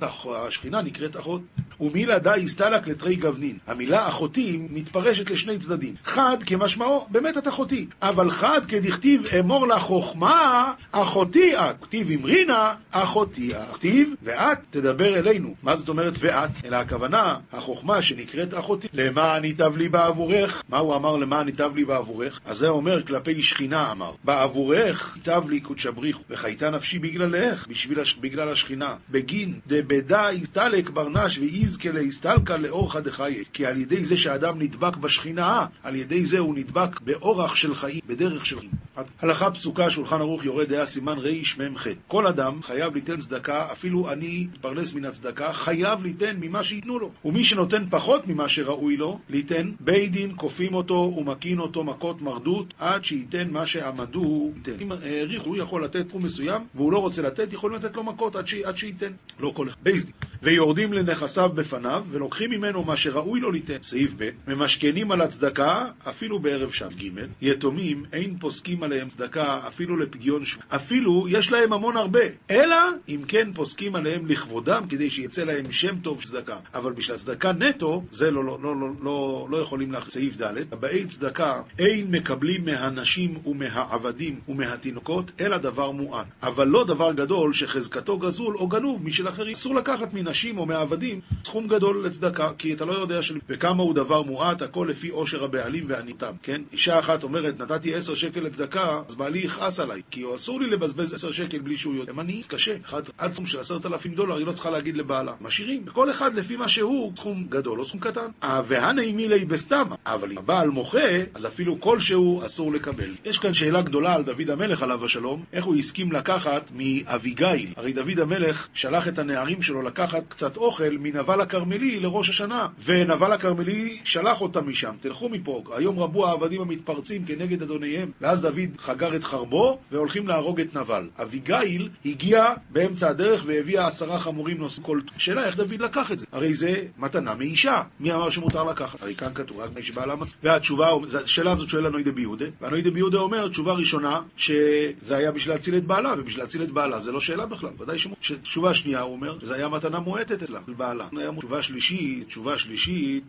[0.48, 1.42] השכינה נקראת אחות.
[1.80, 3.58] ומילה די הסתלק לתרי גבנין.
[3.68, 5.96] המילה אחותי מתפרשת לשני צדדים.
[6.06, 7.88] חד כמשמעו, באמת את אחותי.
[8.02, 11.76] אבל חד כדכתיב אמור לה חוכמה, אחותי את.
[11.82, 13.74] כתיב אמרינה, אחותי את.
[13.74, 15.56] כתיב, ואת תדבר אלינו.
[15.64, 16.50] מה זאת אומרת ואת?
[16.66, 18.88] אלא הכוונה, החוכמה שנקראת אחותי.
[18.94, 20.64] למען ייטב לי בעבורך.
[20.70, 22.40] מה הוא אמר למען ייטב לי בעבורך?
[22.46, 24.12] אז זה אומר כלפי שכינה אמר.
[24.24, 26.22] בעבורך ייטב לי קודשא בריחו.
[26.30, 28.96] וחייתה נפשי בגללך, בשביל, בגלל השכינה.
[29.10, 33.44] בגין דבדה הסתלק ברנש ואיזקה להסתלקה לאורך דחיי.
[33.54, 35.51] כי על ידי זה שאדם נדבק בשכינה,
[35.84, 38.72] על ידי זה הוא נדבק באורח של חיים, בדרך של חיים.
[39.20, 41.88] הלכה פסוקה, שולחן ערוך יורה דעה, סימן רמ"ח.
[42.08, 47.12] כל אדם חייב ליתן צדקה, אפילו אני אתפרנס מן הצדקה, חייב ליתן ממה שייתנו לו.
[47.26, 52.74] ומי שנותן פחות ממה שראוי לו, ליתן, בית דין כופים אותו ומכין אותו מכות מרדות,
[52.80, 54.84] עד שייתן מה שעמדו ייתן.
[54.84, 58.36] אם העריך, הוא יכול לתת תחום מסוים, והוא לא רוצה לתת, יכולים לתת לו מכות
[58.36, 58.54] עד, ש...
[58.54, 59.12] עד שייתן.
[59.40, 59.78] לא כל אחד.
[59.84, 60.31] בית דין.
[60.44, 63.78] ויורדים לנכסיו בפניו, ולוקחים ממנו מה שראוי לו ליתן.
[63.82, 67.10] סעיף ב' ממשכנים על הצדקה, אפילו בערב שב ג'
[67.42, 70.64] יתומים, אין פוסקים עליהם צדקה, אפילו לפדיון שבוע.
[70.70, 72.20] אפילו יש להם המון הרבה,
[72.52, 72.78] אלא
[73.10, 76.58] אם כן פוסקים עליהם לכבודם, כדי שיצא להם שם טוב צדקה.
[76.74, 80.14] אבל בשביל צדקה נטו, זה לא, לא, לא, לא, לא, לא יכולים להכניס.
[80.14, 86.28] סעיף ד' הבאי צדקה אין מקבלים מהנשים ומהעבדים ומהתינוקות, אלא דבר מועט.
[86.44, 89.54] אבל לא דבר גדול שחזקתו גזול או גנוב משל אחרים.
[89.54, 93.40] אסור לקחת מנשים או מעבדים סכום גדול לצדקה, כי אתה לא יודע של...
[93.50, 96.62] וכמה הוא דבר מועט, הכל לפי עושר הבעלים ועניתם, כן?
[96.74, 101.14] אישה אחת אומרת, נתתי עשר שקל לצדקה, אז בעלי יכעס עליי, כי אסור לי לבזבז
[101.14, 102.14] עשר שקל בלי שהוא יודע.
[102.20, 102.76] אני, קשה.
[102.86, 105.34] אחד, עד סכום של עשרת אלפים דולר, היא לא צריכה להגיד לבעלה.
[105.42, 108.28] משאירים, כל אחד לפי מה שהוא, סכום גדול או סכום קטן.
[108.68, 111.00] והנעימי לי בסתמה, אבל אם הבעל מוחה,
[111.34, 113.10] אז אפילו כלשהו אסור לקבל.
[113.26, 117.74] יש כאן שאלה גדולה על דוד המלך עליו השלום, איך הוא הסכים לקחת מאביגיל.
[117.76, 123.32] הרי דוד המלך שלח את הנערים שלו לקחת קצת אוכל מנבל הכרמלי לראש השנה, ונבל
[123.32, 128.12] הכרמלי שלח אותם משם, תלכו מפה, היום רבו העבדים המתפרצים כנגד אדוניהם.
[128.22, 131.10] ואז דוד חגר את חרבו, והולכים להרוג את נבל.
[131.22, 135.02] אביגיל הגיע באמצע הדרך והביאה עשרה חמורים נושאים כל...
[135.18, 136.26] שאלה איך דוד לקח את זה?
[136.32, 137.82] הרי זה מתנה מאישה.
[138.00, 139.02] מי אמר שמותר לקחת?
[139.02, 140.36] הרי כאן כתוב רק מי שבעלה מס...
[140.44, 140.90] והתשובה,
[141.24, 145.84] השאלה הזאת שואל הנודע ביהודה, והנודע ביהודה אומר, תשובה ראשונה, שזה היה בשביל להציל את
[145.84, 148.08] בעלה, ובשביל להציל את בעלה זה לא שאלה בכלל, ודאי ש...
[148.44, 151.08] תשובה שנייה, הוא אומר, זה היה מתנה מועטת אצלה, בעלה.
[151.38, 153.24] תשובה שלישית, תשובה שלישית,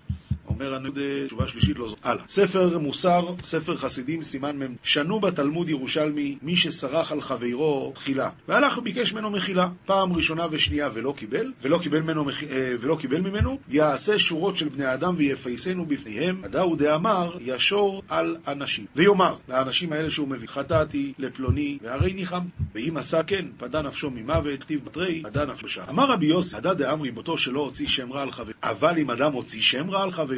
[0.48, 1.96] אומר הנוד תשובה שלישית לא זו.
[2.02, 2.24] הלאה.
[2.28, 8.30] ספר מוסר, ספר חסידים, סימן מ' שנו בתלמוד ירושלמי מי שסרח על חברו תחילה.
[8.48, 9.68] והלך וביקש ממנו מחילה.
[9.86, 14.68] פעם ראשונה ושנייה ולא קיבל, ולא קיבל ממנו, אה, ולא קיבל ממנו יעשה שורות של
[14.68, 16.40] בני אדם ויפייסנו בפניהם.
[16.44, 18.86] הדא הוא דאמר ישור על אנשים.
[18.96, 22.42] ויאמר לאנשים האלה שהוא מביא חטאתי לפלוני והרי ניחם.
[22.74, 25.82] ואם עשה כן, פדה נפשו ממוות, כתיב בתרי, פדה נפשו שם.
[25.88, 28.52] אמר רבי יוסי, הדא דאמרי בותו שלא הוציא שם רע על חברו.
[28.62, 30.31] אבל אם אדם הוציא שם רע על חברו,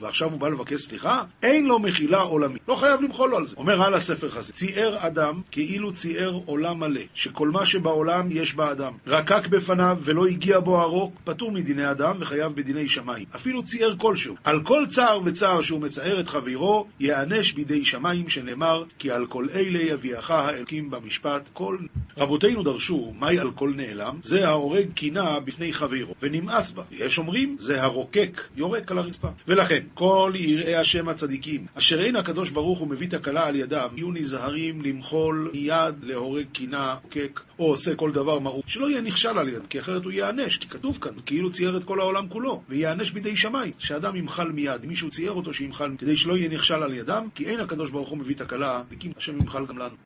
[0.00, 2.62] ועכשיו הוא בא לבקש סליחה, אין לו מחילה עולמית.
[2.68, 3.56] לא חייב למחול לו על זה.
[3.56, 8.92] אומר על הספר הזה, ציער אדם כאילו ציער עולם מלא, שכל מה שבעולם יש באדם.
[9.06, 13.24] רקק בפניו ולא הגיע בו הרוק, פטור מדיני אדם וחייב בדיני שמיים.
[13.36, 14.34] אפילו ציער כלשהו.
[14.44, 19.46] על כל צער וצער שהוא מצער את חברו, יענש בידי שמיים, שנאמר, כי על כל
[19.54, 21.76] אלה יביאך האלוקים במשפט כל...
[22.16, 24.18] רבותינו דרשו, מהי על כל נעלם?
[24.22, 26.82] זה ההורג קינה בפני חברו, ונמאס בה.
[26.90, 29.28] יש אומרים, זה הרוקק, יורק על הרצפה.
[29.48, 34.10] ולכן, כל יראי השם הצדיקים, אשר אין הקדוש ברוך הוא מביא תקלה על ידם, יהיו
[34.12, 39.48] נזהרים למחול מיד להורג קינה, רוקק, או עושה כל דבר מרות, שלא יהיה נכשל על
[39.48, 43.10] ידם, כי אחרת הוא ייענש, כי כתוב כאן, כאילו צייר את כל העולם כולו, וייענש
[43.10, 47.28] בידי שמיים, שאדם ימחל מיד, מישהו צייר אותו שימחל, כדי שלא יהיה נכשל על ידם,
[47.34, 49.94] כי אין הקדוש ברוך הוא מביא תקלה, וכי השם ימחל גם לנו.